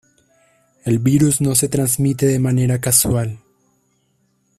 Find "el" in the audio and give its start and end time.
0.83-0.97